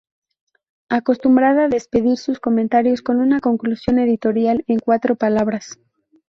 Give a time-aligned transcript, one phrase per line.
[0.89, 5.77] Acostumbraba despedir sus comentarios con una conclusión editorial "en cuatro palabras".